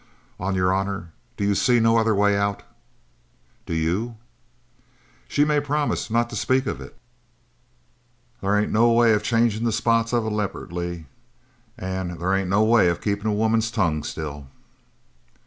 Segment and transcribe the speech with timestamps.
[0.39, 2.63] "On your honour, do you see no other way out?"
[3.67, 4.17] "Do you?"
[5.27, 6.97] "She may promise not to speak of it."
[8.41, 11.05] "There ain't no way of changin' the spots of a leopard, Lee,
[11.77, 14.47] an' there ain't no way of keepin' a woman's tongue still."